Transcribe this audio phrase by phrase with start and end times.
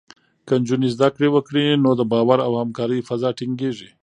[0.47, 3.89] که نجونې زده کړه وکړي، نو د باور او همکارۍ فضا ټینګېږي.